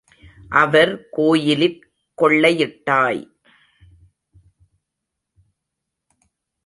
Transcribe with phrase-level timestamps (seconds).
[0.49, 1.81] அவர் கோயிலிற்
[2.21, 3.21] கொள்ளையிட்டாய்.